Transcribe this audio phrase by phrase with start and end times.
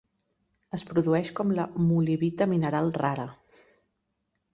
[0.77, 3.27] Es produeix com la molibita mineral rara.